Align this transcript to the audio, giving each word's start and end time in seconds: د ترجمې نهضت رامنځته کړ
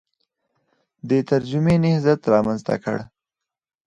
د 1.09 1.11
ترجمې 1.29 1.75
نهضت 1.83 2.21
رامنځته 2.33 2.75
کړ 2.83 2.97